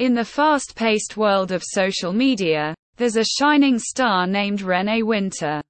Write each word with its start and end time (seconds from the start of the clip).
In 0.00 0.14
the 0.14 0.24
fast-paced 0.24 1.18
world 1.18 1.52
of 1.52 1.62
social 1.62 2.14
media, 2.14 2.74
there's 2.96 3.18
a 3.18 3.24
shining 3.38 3.78
star 3.78 4.26
named 4.26 4.62
Renee 4.62 5.02
Winter. 5.02 5.60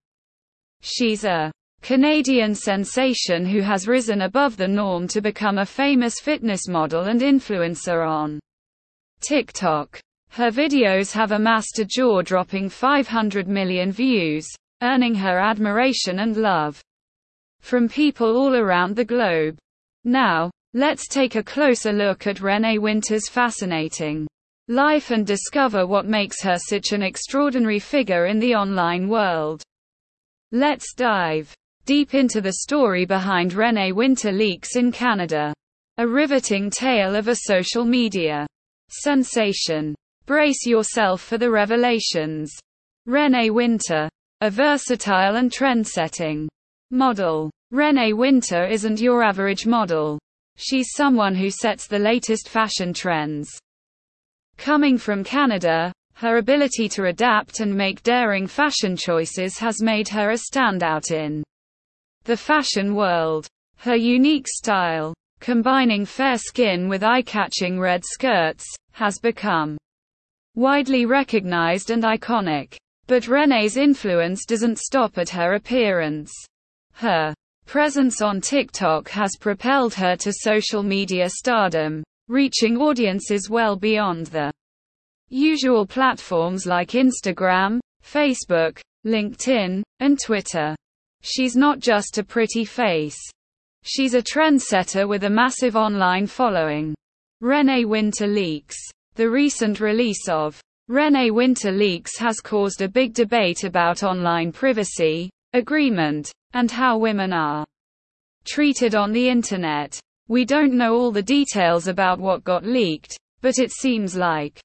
She's 0.83 1.25
a 1.25 1.51
Canadian 1.83 2.55
sensation 2.55 3.45
who 3.45 3.61
has 3.61 3.89
risen 3.89 4.23
above 4.23 4.57
the 4.57 4.69
norm 4.69 5.09
to 5.09 5.21
become 5.21 5.59
a 5.59 5.67
famous 5.67 6.21
fitness 6.21 6.69
model 6.69 7.07
and 7.09 7.21
influencer 7.23 8.09
on 8.09 8.39
TikTok. 9.19 9.99
Her 10.29 10.53
videos 10.53 11.11
have 11.11 11.33
amassed 11.33 11.81
a 11.81 11.85
jaw-dropping 11.85 12.69
500 12.69 13.49
million 13.49 13.91
views, 13.91 14.47
earning 14.81 15.17
her 15.17 15.41
admiration 15.41 16.21
and 16.21 16.37
love 16.37 16.81
from 17.63 17.89
people 17.89 18.37
all 18.37 18.55
around 18.55 18.95
the 18.95 19.05
globe. 19.05 19.59
Now, 20.05 20.53
let's 20.75 21.09
take 21.09 21.35
a 21.35 21.43
closer 21.43 21.93
look 21.93 22.27
at 22.27 22.41
Renee 22.41 22.79
Winter's 22.79 23.29
fascinating 23.29 24.27
life 24.69 25.11
and 25.11 25.27
discover 25.27 25.87
what 25.87 26.07
makes 26.07 26.43
her 26.43 26.57
such 26.57 26.93
an 26.93 27.03
extraordinary 27.03 27.79
figure 27.79 28.27
in 28.27 28.39
the 28.39 28.55
online 28.55 29.09
world. 29.09 29.63
Let's 30.53 30.95
dive 30.95 31.55
deep 31.87 32.15
into 32.15 32.41
the 32.41 32.53
story 32.53 33.05
behind 33.05 33.53
Renee 33.53 33.93
Winter 33.93 34.31
leaks 34.31 34.77
in 34.77 34.93
Canada. 34.93 35.53
A 35.99 36.07
riveting 36.07 36.71
tale 36.71 37.17
of 37.17 37.29
a 37.29 37.35
social 37.35 37.85
media 37.85 38.47
sensation. 38.91 39.95
Brace 40.25 40.65
yourself 40.67 41.21
for 41.21 41.37
the 41.37 41.51
revelations. 41.51 42.53
Renee 43.07 43.51
Winter, 43.51 44.09
a 44.41 44.51
versatile 44.51 45.37
and 45.37 45.53
trend-setting 45.53 46.49
model. 46.91 47.51
Renee 47.73 48.13
Winter 48.13 48.67
isn't 48.67 49.01
your 49.01 49.23
average 49.23 49.67
model. 49.67 50.19
She's 50.63 50.93
someone 50.95 51.35
who 51.35 51.51
sets 51.51 51.87
the 51.87 51.99
latest 51.99 52.51
fashion 52.51 52.93
trends. 52.93 53.49
Coming 54.59 54.99
from 54.99 55.25
Canada, 55.25 55.91
her 56.17 56.37
ability 56.37 56.87
to 56.91 57.07
adapt 57.07 57.61
and 57.61 57.75
make 57.75 58.03
daring 58.03 58.47
fashion 58.47 58.95
choices 58.95 59.57
has 59.57 59.81
made 59.81 60.07
her 60.11 60.33
a 60.33 60.35
standout 60.35 61.13
in 61.13 61.43
the 62.25 62.37
fashion 62.37 62.95
world. 62.95 63.47
Her 63.79 63.97
unique 63.97 64.47
style, 64.47 65.15
combining 65.41 66.05
fair 66.05 66.37
skin 66.37 66.91
with 66.91 67.03
eye-catching 67.03 67.81
red 67.81 68.05
skirts, 68.05 68.67
has 68.93 69.19
become 69.19 69.79
widely 70.57 71.07
recognized 71.07 71.91
and 71.91 72.03
iconic. 72.03 72.77
But 73.07 73.29
Renee's 73.29 73.79
influence 73.79 74.45
doesn't 74.45 74.79
stop 74.79 75.17
at 75.17 75.31
her 75.31 75.55
appearance. 75.55 76.31
Her 76.93 77.33
presence 77.71 78.21
on 78.21 78.41
TikTok 78.41 79.09
has 79.11 79.37
propelled 79.39 79.95
her 79.95 80.17
to 80.17 80.33
social 80.33 80.83
media 80.83 81.29
stardom, 81.29 82.03
reaching 82.27 82.77
audiences 82.77 83.49
well 83.49 83.77
beyond 83.77 84.27
the 84.27 84.51
usual 85.29 85.87
platforms 85.87 86.67
like 86.67 86.91
Instagram, 86.91 87.79
Facebook, 88.05 88.81
LinkedIn, 89.07 89.85
and 90.01 90.19
Twitter. 90.19 90.75
She's 91.23 91.55
not 91.55 91.79
just 91.79 92.19
a 92.19 92.25
pretty 92.25 92.65
face. 92.65 93.21
She's 93.85 94.15
a 94.15 94.23
trendsetter 94.23 95.09
with 95.09 95.23
a 95.23 95.31
massive 95.31 95.77
online 95.77 96.27
following. 96.27 96.93
Renee 97.41 97.85
Winter 97.85 98.27
Leaks. 98.27 98.79
The 99.15 99.31
recent 99.31 99.79
release 99.79 100.29
of 100.29 100.61
Renee 100.89 101.31
Winter 101.31 101.71
Leaks 101.71 102.19
has 102.19 102.41
caused 102.41 102.83
a 102.83 102.89
big 102.89 103.15
debate 103.15 103.63
about 103.63 104.03
online 104.03 104.51
privacy, 104.51 105.31
agreement, 105.53 106.33
and 106.53 106.71
how 106.71 106.99
women 106.99 107.33
are 107.33 107.65
treated 108.45 108.95
on 108.95 109.13
the 109.13 109.29
internet. 109.29 109.99
We 110.29 110.45
don't 110.45 110.75
know 110.75 110.95
all 110.95 111.13
the 111.13 111.23
details 111.23 111.87
about 111.87 112.19
what 112.19 112.45
got 112.45 112.65
leaked, 112.65 113.17
but 113.41 113.59
it 113.59 113.73
seems 113.73 114.17
like 114.17 114.61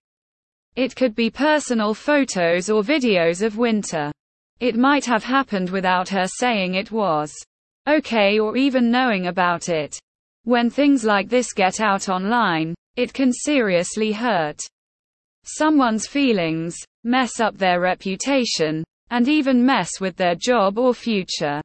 it 0.75 0.95
could 0.95 1.16
be 1.16 1.30
personal 1.30 1.94
photos 1.94 2.69
or 2.69 2.83
videos 2.83 3.42
of 3.42 3.58
Winter. 3.58 4.11
It 4.59 4.75
might 4.75 5.05
have 5.05 5.23
happened 5.23 5.69
without 5.69 6.09
her 6.09 6.27
saying 6.27 6.75
it 6.75 6.92
was 6.92 7.33
okay 7.87 8.39
or 8.39 8.58
even 8.58 8.92
knowing 8.92 9.27
about 9.27 9.70
it. 9.70 9.98
When 10.43 10.70
things 10.70 11.04
like 11.04 11.30
this 11.30 11.54
get 11.54 11.80
out 11.80 12.10
online, 12.10 12.76
it 12.95 13.14
can 13.14 13.31
seriously 13.31 14.11
hurt 14.11 14.60
someone's 15.43 16.08
feelings, 16.08 16.76
mess 17.04 17.39
up 17.39 17.58
their 17.58 17.80
reputation, 17.80 18.83
and 19.11 19.27
even 19.27 19.65
mess 19.65 19.99
with 20.02 20.15
their 20.15 20.36
job 20.36 20.77
or 20.80 20.93
future 20.93 21.61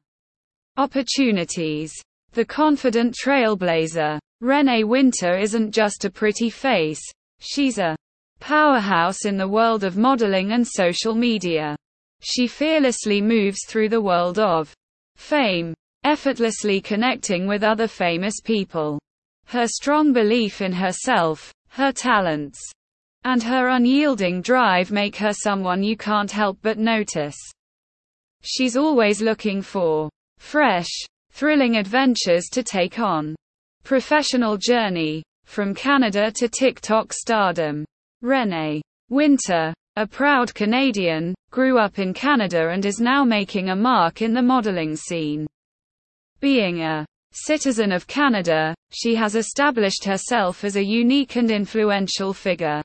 opportunities. 0.77 1.93
The 2.33 2.45
confident 2.45 3.15
trailblazer, 3.15 4.19
Renee 4.39 4.83
Winter 4.83 5.37
isn't 5.37 5.71
just 5.71 6.05
a 6.05 6.09
pretty 6.09 6.49
face, 6.49 7.01
she's 7.39 7.77
a 7.77 7.95
powerhouse 8.39 9.25
in 9.25 9.37
the 9.37 9.47
world 9.47 9.83
of 9.83 9.97
modeling 9.97 10.51
and 10.53 10.67
social 10.67 11.13
media. 11.13 11.75
She 12.21 12.47
fearlessly 12.47 13.21
moves 13.21 13.59
through 13.67 13.89
the 13.89 14.01
world 14.01 14.39
of 14.39 14.73
fame, 15.15 15.73
effortlessly 16.03 16.81
connecting 16.81 17.47
with 17.47 17.63
other 17.63 17.87
famous 17.87 18.41
people. 18.41 18.99
Her 19.45 19.67
strong 19.67 20.13
belief 20.13 20.61
in 20.61 20.71
herself, 20.71 21.51
her 21.69 21.91
talents, 21.91 22.59
and 23.23 23.43
her 23.43 23.69
unyielding 23.69 24.41
drive 24.41 24.91
make 24.91 25.15
her 25.17 25.33
someone 25.33 25.83
you 25.83 25.97
can't 25.97 26.31
help 26.31 26.57
but 26.61 26.79
notice. 26.79 27.37
She's 28.41 28.75
always 28.75 29.21
looking 29.21 29.61
for 29.61 30.09
fresh, 30.41 30.89
thrilling 31.31 31.77
adventures 31.77 32.49
to 32.51 32.63
take 32.63 32.99
on. 32.99 33.35
Professional 33.83 34.57
journey. 34.57 35.23
From 35.45 35.73
Canada 35.73 36.31
to 36.31 36.49
TikTok 36.49 37.13
stardom. 37.13 37.85
Renee 38.21 38.81
Winter, 39.09 39.73
a 39.97 40.07
proud 40.07 40.53
Canadian, 40.53 41.35
grew 41.51 41.77
up 41.77 41.99
in 41.99 42.13
Canada 42.13 42.69
and 42.69 42.85
is 42.85 42.99
now 42.99 43.23
making 43.23 43.69
a 43.69 43.75
mark 43.75 44.21
in 44.21 44.33
the 44.33 44.41
modeling 44.41 44.95
scene. 44.95 45.45
Being 46.39 46.81
a 46.81 47.05
citizen 47.33 47.91
of 47.91 48.07
Canada, 48.07 48.73
she 48.91 49.15
has 49.15 49.35
established 49.35 50.03
herself 50.03 50.63
as 50.63 50.75
a 50.75 50.83
unique 50.83 51.35
and 51.35 51.51
influential 51.51 52.33
figure. 52.33 52.81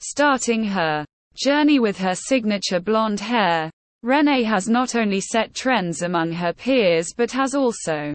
Starting 0.00 0.64
her 0.64 1.04
journey 1.36 1.78
with 1.78 1.96
her 1.98 2.14
signature 2.14 2.80
blonde 2.80 3.20
hair, 3.20 3.70
Renee 4.02 4.44
has 4.44 4.68
not 4.68 4.94
only 4.94 5.20
set 5.20 5.54
trends 5.54 6.02
among 6.02 6.30
her 6.32 6.52
peers 6.52 7.12
but 7.16 7.32
has 7.32 7.54
also 7.54 8.14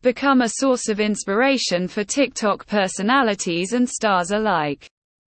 become 0.00 0.40
a 0.40 0.48
source 0.48 0.88
of 0.88 0.98
inspiration 0.98 1.88
for 1.88 2.04
TikTok 2.04 2.66
personalities 2.66 3.74
and 3.74 3.88
stars 3.88 4.30
alike. 4.30 4.86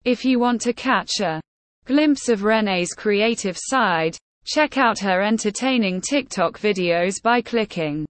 If 0.05 0.25
you 0.25 0.39
want 0.39 0.61
to 0.61 0.73
catch 0.73 1.21
a 1.21 1.41
glimpse 1.85 2.29
of 2.29 2.43
Renee's 2.43 2.93
creative 2.93 3.57
side, 3.59 4.15
check 4.45 4.77
out 4.77 4.99
her 4.99 5.21
entertaining 5.21 6.01
TikTok 6.01 6.59
videos 6.59 7.21
by 7.21 7.41
clicking 7.41 8.05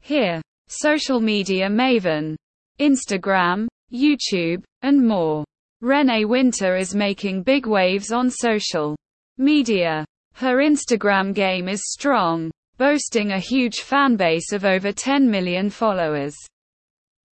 here. 0.00 0.40
Social 0.68 1.20
media 1.20 1.68
maven, 1.68 2.36
Instagram, 2.80 3.66
YouTube, 3.92 4.62
and 4.82 5.06
more. 5.06 5.44
Renee 5.80 6.24
Winter 6.24 6.76
is 6.76 6.94
making 6.94 7.42
big 7.42 7.66
waves 7.66 8.12
on 8.12 8.30
social 8.30 8.96
media. 9.38 10.04
Her 10.36 10.56
Instagram 10.56 11.32
game 11.32 11.66
is 11.66 11.90
strong, 11.90 12.50
boasting 12.76 13.32
a 13.32 13.38
huge 13.38 13.76
fanbase 13.76 14.52
of 14.52 14.66
over 14.66 14.92
10 14.92 15.30
million 15.30 15.70
followers. 15.70 16.34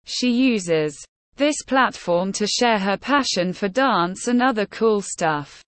She 0.06 0.32
uses 0.32 0.96
this 1.36 1.58
platform 1.68 2.32
to 2.32 2.48
share 2.48 2.80
her 2.80 2.96
passion 2.96 3.52
for 3.52 3.68
dance 3.68 4.30
and 4.30 4.42
other 4.42 4.66
cool 4.68 5.02
stuff. 5.02 5.62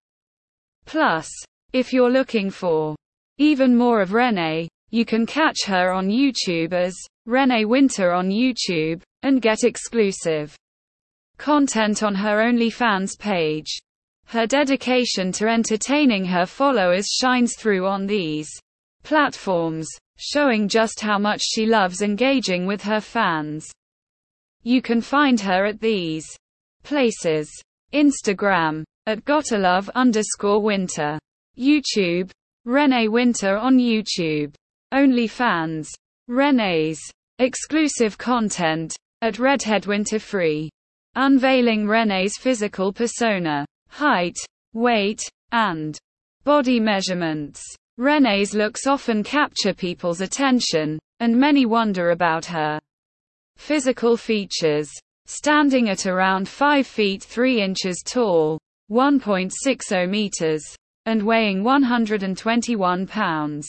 Plus, 0.85 1.29
if 1.73 1.91
you're 1.91 2.09
looking 2.09 2.50
for 2.50 2.96
even 3.38 3.75
more 3.75 4.00
of 4.00 4.13
Renee, 4.13 4.69
you 4.91 5.03
can 5.03 5.25
catch 5.25 5.66
her 5.66 5.91
on 5.91 6.07
YouTube 6.07 6.72
as 6.72 6.96
Renee 7.25 7.66
Winter 7.66 8.13
on 8.13 8.29
YouTube 8.29 9.02
and 9.23 9.41
get 9.41 9.66
exclusive 9.66 10.56
content 11.38 12.02
on 12.02 12.16
her 12.16 12.38
OnlyFans 12.38 13.19
page. 13.19 13.78
Her 14.27 14.47
dedication 14.47 15.31
to 15.33 15.47
entertaining 15.47 16.25
her 16.25 16.47
followers 16.47 17.07
shines 17.07 17.55
through 17.55 17.85
on 17.85 18.07
these 18.07 18.49
platforms, 19.03 19.87
showing 20.17 20.67
just 20.67 20.99
how 20.99 21.19
much 21.19 21.41
she 21.43 21.67
loves 21.67 22.01
engaging 22.01 22.66
with 22.66 22.81
her 22.81 22.99
fans. 22.99 23.69
You 24.63 24.81
can 24.81 24.99
find 24.99 25.39
her 25.41 25.66
at 25.66 25.79
these 25.79 26.25
places. 26.83 27.47
Instagram, 27.93 28.83
at 29.05 29.23
Gottalove 29.25 29.89
underscore 29.93 30.61
winter. 30.61 31.19
YouTube, 31.55 32.31
Renee 32.66 33.07
Winter 33.07 33.57
on 33.57 33.78
YouTube. 33.78 34.55
OnlyFans, 34.91 35.89
Renee's. 36.28 36.99
Exclusive 37.37 38.17
content, 38.17 38.95
at 39.21 39.37
Redhead 39.37 39.85
Winter 39.85 40.17
Free. 40.17 40.69
Unveiling 41.16 41.87
Renee's 41.87 42.37
physical 42.37 42.91
persona 42.91 43.66
height, 43.95 44.35
weight, 44.73 45.21
and 45.53 45.97
body 46.43 46.81
measurements. 46.81 47.63
Renee's 47.97 48.53
looks 48.53 48.87
often 48.87 49.23
capture 49.23 49.73
people's 49.73 50.19
attention, 50.19 50.99
and 51.21 51.33
many 51.33 51.65
wonder 51.65 52.09
about 52.09 52.43
her 52.43 52.77
physical 53.55 54.17
features. 54.17 54.89
standing 55.27 55.89
at 55.89 56.05
around 56.05 56.47
5 56.47 56.85
feet 56.85 57.23
3 57.23 57.61
inches 57.61 58.03
tall, 58.05 58.59
1.60 58.91 60.09
meters, 60.09 60.63
and 61.05 61.23
weighing 61.23 61.63
121 61.63 63.07
pounds. 63.07 63.67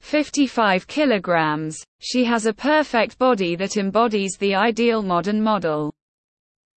55 0.00 0.86
kilograms, 0.86 1.78
she 2.00 2.24
has 2.24 2.44
a 2.44 2.52
perfect 2.52 3.18
body 3.18 3.56
that 3.56 3.78
embodies 3.78 4.36
the 4.38 4.54
ideal 4.54 5.02
modern 5.02 5.42
model. 5.42 5.92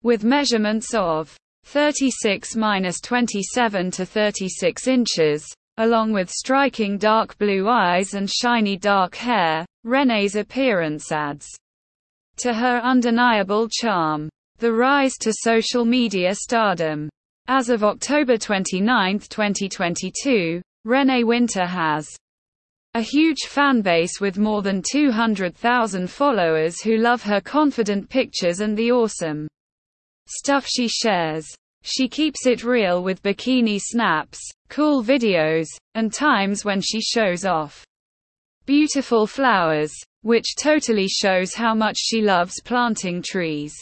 With 0.01 0.23
measurements 0.23 0.93
of 0.93 1.37
36-27 1.65 3.93
to 3.93 4.05
36 4.05 4.87
inches, 4.87 5.45
along 5.77 6.13
with 6.13 6.29
striking 6.29 6.97
dark 6.97 7.37
blue 7.37 7.67
eyes 7.67 8.13
and 8.13 8.29
shiny 8.29 8.77
dark 8.77 9.15
hair, 9.15 9.65
Renee's 9.83 10.35
appearance 10.35 11.11
adds 11.11 11.47
to 12.37 12.53
her 12.53 12.79
undeniable 12.79 13.67
charm. 13.69 14.29
The 14.59 14.71
rise 14.71 15.13
to 15.21 15.33
social 15.33 15.83
media 15.83 16.35
stardom. 16.35 17.09
As 17.47 17.69
of 17.69 17.83
October 17.83 18.37
29, 18.37 19.19
2022, 19.19 20.61
Renee 20.85 21.23
Winter 21.23 21.65
has 21.65 22.07
a 22.93 23.01
huge 23.01 23.45
fan 23.47 23.81
base 23.81 24.21
with 24.21 24.37
more 24.37 24.61
than 24.61 24.83
200,000 24.89 26.09
followers 26.09 26.81
who 26.81 26.97
love 26.97 27.23
her 27.23 27.41
confident 27.41 28.09
pictures 28.09 28.59
and 28.59 28.77
the 28.77 28.91
awesome 28.91 29.47
stuff 30.27 30.65
she 30.67 30.87
shares. 30.87 31.45
She 31.81 32.07
keeps 32.07 32.45
it 32.45 32.63
real 32.63 33.03
with 33.03 33.21
bikini 33.23 33.79
snaps, 33.81 34.39
cool 34.69 35.03
videos, 35.03 35.67
and 35.95 36.13
times 36.13 36.63
when 36.63 36.81
she 36.81 37.01
shows 37.01 37.45
off 37.45 37.83
beautiful 38.65 39.27
flowers, 39.27 39.91
which 40.21 40.55
totally 40.57 41.07
shows 41.07 41.53
how 41.53 41.75
much 41.75 41.97
she 41.97 42.21
loves 42.21 42.61
planting 42.61 43.21
trees. 43.21 43.75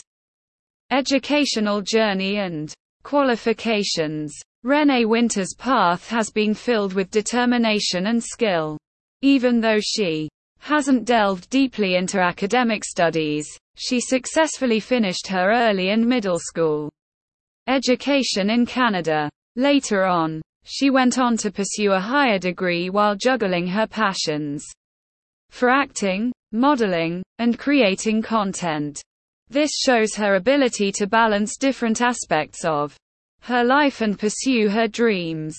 Educational 0.90 1.82
journey 1.82 2.38
and 2.38 2.74
qualifications. 3.04 4.34
Renee 4.64 5.06
Winter's 5.06 5.54
path 5.58 6.10
has 6.10 6.30
been 6.32 6.54
filled 6.54 6.94
with 6.94 7.12
determination 7.12 8.08
and 8.08 8.24
skill. 8.24 8.78
Even 9.22 9.62
though 9.62 9.80
she 9.80 10.30
hasn't 10.60 11.06
delved 11.06 11.50
deeply 11.50 11.96
into 11.96 12.20
academic 12.20 12.84
studies, 12.84 13.48
she 13.82 14.00
successfully 14.00 14.80
finished 14.80 15.26
her 15.26 15.52
early 15.52 15.90
and 15.90 16.06
middle 16.06 16.38
school 16.38 16.88
education 17.68 18.52
in 18.52 18.64
Canada. 18.64 19.28
Later 19.56 20.06
on, 20.06 20.40
she 20.66 20.92
went 20.92 21.18
on 21.18 21.36
to 21.38 21.52
pursue 21.52 21.94
a 21.94 22.00
higher 22.00 22.38
degree 22.38 22.92
while 22.92 23.16
juggling 23.16 23.66
her 23.66 23.88
passions 23.88 24.64
for 25.50 25.68
acting, 25.70 26.32
modeling, 26.52 27.24
and 27.40 27.58
creating 27.58 28.22
content. 28.22 29.02
This 29.50 29.72
shows 29.72 30.14
her 30.14 30.36
ability 30.36 30.92
to 30.94 31.08
balance 31.08 31.58
different 31.58 32.02
aspects 32.02 32.64
of 32.64 32.96
her 33.42 33.64
life 33.64 34.02
and 34.02 34.18
pursue 34.18 34.70
her 34.70 34.88
dreams. 34.88 35.58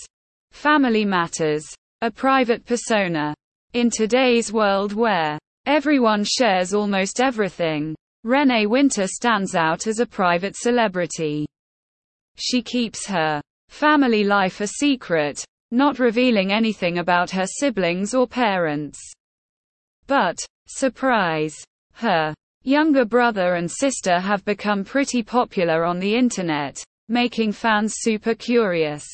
Family 0.52 1.04
matters. 1.04 1.64
A 2.02 2.10
private 2.10 2.64
persona. 2.64 3.34
In 3.74 3.90
today's 3.90 4.52
world 4.52 4.92
where 4.92 5.38
everyone 5.66 6.24
shares 6.24 6.72
almost 6.72 7.20
everything, 7.20 7.94
Renee 8.24 8.66
Winter 8.66 9.08
stands 9.08 9.56
out 9.56 9.88
as 9.88 9.98
a 9.98 10.06
private 10.06 10.54
celebrity. 10.56 11.44
She 12.36 12.62
keeps 12.62 13.04
her 13.06 13.42
family 13.69 14.22
life 14.22 14.60
a 14.60 14.69
secret, 14.69 15.44
not 15.72 15.98
revealing 15.98 16.52
anything 16.52 16.98
about 16.98 17.30
her 17.30 17.46
siblings 17.46 18.14
or 18.14 18.28
parents. 18.28 19.00
But, 20.06 20.38
surprise, 20.66 21.56
her 21.94 22.32
younger 22.62 23.04
brother 23.04 23.54
and 23.54 23.69
sister 23.69 24.20
have 24.20 24.44
become 24.44 24.84
pretty 24.84 25.24
popular 25.24 25.84
on 25.84 25.98
the 25.98 26.14
internet, 26.14 26.80
making 27.08 27.50
fans 27.52 27.94
super 27.98 28.36
curious 28.36 29.04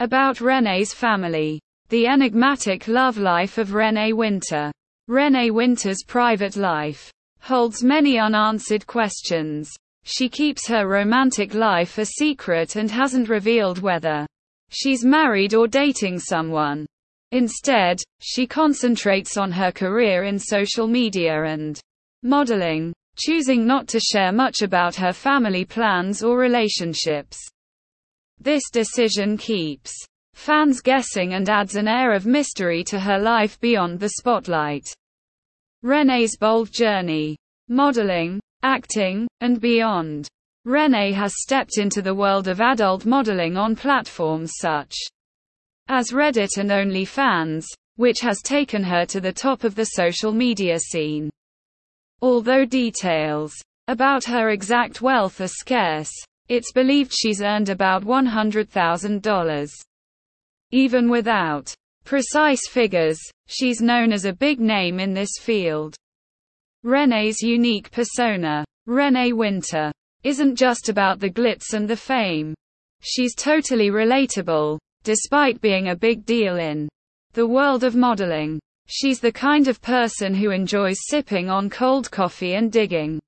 about 0.00 0.40
Renee's 0.40 0.92
family. 0.92 1.60
The 1.90 2.08
enigmatic 2.08 2.88
love 2.88 3.18
life 3.18 3.58
of 3.58 3.72
Renee 3.72 4.14
Winter. 4.14 4.72
Renee 5.06 5.52
Winter's 5.52 6.02
private 6.04 6.56
life 6.56 7.12
holds 7.46 7.84
many 7.84 8.18
unanswered 8.18 8.86
questions. 8.86 9.70
She 10.02 10.28
keeps 10.28 10.66
her 10.66 10.88
romantic 10.88 11.54
life 11.54 11.96
a 11.98 12.04
secret 12.04 12.74
and 12.74 12.90
hasn't 12.90 13.28
revealed 13.28 13.78
whether 13.78 14.26
she's 14.70 15.04
married 15.04 15.54
or 15.54 15.68
dating 15.68 16.18
someone. 16.18 16.86
Instead, 17.30 18.00
she 18.20 18.46
concentrates 18.46 19.36
on 19.36 19.52
her 19.52 19.70
career 19.70 20.24
in 20.24 20.38
social 20.38 20.88
media 20.88 21.44
and 21.44 21.80
modeling, 22.22 22.92
choosing 23.16 23.64
not 23.64 23.86
to 23.88 24.00
share 24.00 24.32
much 24.32 24.62
about 24.62 24.96
her 24.96 25.12
family 25.12 25.64
plans 25.64 26.24
or 26.24 26.38
relationships. 26.38 27.38
This 28.40 28.62
decision 28.72 29.36
keeps 29.36 29.92
fans 30.34 30.80
guessing 30.80 31.34
and 31.34 31.48
adds 31.48 31.76
an 31.76 31.86
air 31.88 32.12
of 32.12 32.26
mystery 32.26 32.82
to 32.84 32.98
her 32.98 33.18
life 33.18 33.58
beyond 33.60 34.00
the 34.00 34.10
spotlight. 34.18 34.86
Renee's 35.86 36.36
bold 36.36 36.72
journey, 36.72 37.36
modeling, 37.68 38.40
acting, 38.64 39.28
and 39.40 39.60
beyond. 39.60 40.26
Renee 40.64 41.12
has 41.12 41.34
stepped 41.36 41.78
into 41.78 42.02
the 42.02 42.12
world 42.12 42.48
of 42.48 42.60
adult 42.60 43.06
modeling 43.06 43.56
on 43.56 43.76
platforms 43.76 44.54
such 44.56 44.96
as 45.86 46.10
Reddit 46.10 46.58
and 46.58 46.70
OnlyFans, 46.70 47.66
which 47.94 48.18
has 48.18 48.42
taken 48.42 48.82
her 48.82 49.06
to 49.06 49.20
the 49.20 49.32
top 49.32 49.62
of 49.62 49.76
the 49.76 49.84
social 49.84 50.32
media 50.32 50.80
scene. 50.80 51.30
Although 52.20 52.64
details 52.64 53.54
about 53.86 54.24
her 54.24 54.50
exact 54.50 55.00
wealth 55.00 55.40
are 55.40 55.46
scarce, 55.46 56.10
it's 56.48 56.72
believed 56.72 57.12
she's 57.14 57.40
earned 57.40 57.68
about 57.68 58.02
$100,000. 58.02 59.70
Even 60.72 61.08
without 61.08 61.72
precise 62.06 62.68
figures, 62.68 63.18
she's 63.48 63.82
known 63.82 64.12
as 64.12 64.24
a 64.24 64.32
big 64.32 64.60
name 64.60 65.00
in 65.00 65.12
this 65.12 65.32
field. 65.40 65.96
Renee's 66.84 67.42
unique 67.42 67.90
persona, 67.90 68.64
Renee 68.86 69.32
Winter, 69.32 69.90
isn't 70.22 70.54
just 70.54 70.88
about 70.88 71.18
the 71.18 71.28
glitz 71.28 71.74
and 71.74 71.88
the 71.88 71.96
fame. 71.96 72.54
She's 73.02 73.34
totally 73.34 73.90
relatable, 73.90 74.78
despite 75.02 75.60
being 75.60 75.88
a 75.88 75.96
big 75.96 76.24
deal 76.24 76.56
in 76.58 76.88
the 77.32 77.46
world 77.46 77.82
of 77.82 77.96
modeling. 77.96 78.60
She's 78.86 79.18
the 79.18 79.32
kind 79.32 79.66
of 79.66 79.82
person 79.82 80.32
who 80.32 80.52
enjoys 80.52 80.96
sipping 81.08 81.50
on 81.50 81.68
cold 81.68 82.08
coffee 82.10 82.54
and 82.54 82.70
digging 82.70 83.18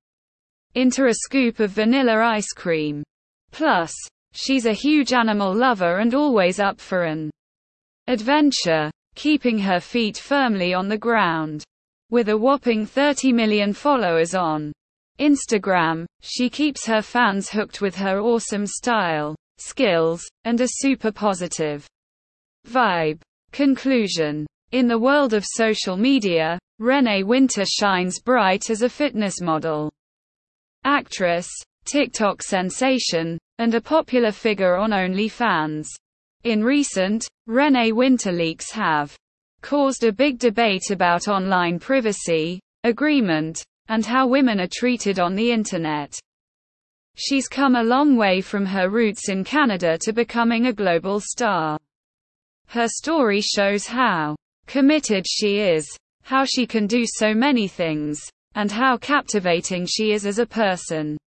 into 0.73 1.07
a 1.07 1.13
scoop 1.13 1.59
of 1.59 1.71
vanilla 1.71 2.23
ice 2.23 2.53
cream. 2.55 3.03
Plus, 3.51 3.93
she's 4.31 4.65
a 4.65 4.73
huge 4.73 5.11
animal 5.11 5.53
lover 5.53 5.97
and 5.97 6.15
always 6.15 6.61
up 6.61 6.79
for 6.79 7.03
an 7.03 7.29
adventure, 8.09 8.89
keeping 9.13 9.59
her 9.59 9.79
feet 9.79 10.17
firmly 10.17 10.73
on 10.73 10.89
the 10.89 10.97
ground. 10.97 11.63
With 12.09 12.29
a 12.29 12.37
whopping 12.37 12.87
30 12.87 13.31
million 13.31 13.71
followers 13.71 14.33
on 14.33 14.73
Instagram, 15.19 16.05
she 16.21 16.49
keeps 16.49 16.87
her 16.87 17.03
fans 17.03 17.49
hooked 17.49 17.81
with 17.81 17.95
her 17.95 18.19
awesome 18.19 18.65
style, 18.65 19.35
skills, 19.59 20.25
and 20.43 20.59
a 20.59 20.67
super 20.67 21.11
positive 21.11 21.85
vibe. 22.67 23.21
Conclusion 23.51 24.47
In 24.71 24.87
the 24.87 24.97
world 24.97 25.33
of 25.33 25.45
social 25.45 25.95
media, 25.95 26.57
Renee 26.79 27.21
Winter 27.21 27.63
shines 27.63 28.19
bright 28.19 28.71
as 28.71 28.81
a 28.81 28.89
fitness 28.89 29.39
model, 29.39 29.91
actress, 30.83 31.47
TikTok 31.85 32.41
sensation, 32.41 33.37
and 33.59 33.75
a 33.75 33.81
popular 33.81 34.31
figure 34.31 34.77
on 34.77 34.89
OnlyFans. 34.89 35.85
In 36.45 36.63
recent, 36.63 37.27
Renee 37.47 37.91
Winter 37.91 38.31
leaks 38.31 38.71
have 38.71 39.13
caused 39.61 40.05
a 40.05 40.13
big 40.13 40.39
debate 40.39 40.89
about 40.89 41.27
online 41.27 41.79
privacy, 41.79 42.61
agreement, 42.85 43.61
and 43.89 44.05
how 44.05 44.25
women 44.25 44.61
are 44.61 44.69
treated 44.71 45.19
on 45.19 45.35
the 45.35 45.51
internet. 45.51 46.17
She's 47.15 47.49
come 47.49 47.75
a 47.75 47.83
long 47.83 48.15
way 48.15 48.39
from 48.39 48.65
her 48.65 48.89
roots 48.89 49.27
in 49.27 49.43
Canada 49.43 49.97
to 49.97 50.13
becoming 50.13 50.67
a 50.67 50.73
global 50.73 51.19
star. 51.19 51.77
Her 52.67 52.87
story 52.87 53.41
shows 53.41 53.85
how 53.85 54.37
committed 54.65 55.25
she 55.27 55.57
is, 55.57 55.85
how 56.23 56.45
she 56.45 56.65
can 56.65 56.87
do 56.87 57.03
so 57.05 57.33
many 57.33 57.67
things, 57.67 58.21
and 58.55 58.71
how 58.71 58.95
captivating 58.95 59.85
she 59.85 60.13
is 60.13 60.25
as 60.25 60.39
a 60.39 60.45
person. 60.45 61.17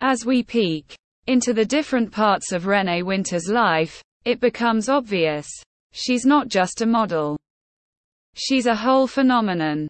As 0.00 0.24
we 0.24 0.44
peek 0.44 0.94
into 1.26 1.52
the 1.52 1.64
different 1.64 2.12
parts 2.12 2.52
of 2.52 2.66
Renee 2.66 3.02
Winter's 3.02 3.48
life, 3.48 4.00
it 4.24 4.40
becomes 4.40 4.88
obvious. 4.88 5.48
She's 5.92 6.24
not 6.24 6.48
just 6.48 6.82
a 6.82 6.86
model. 6.86 7.36
She's 8.34 8.66
a 8.66 8.74
whole 8.74 9.06
phenomenon. 9.06 9.88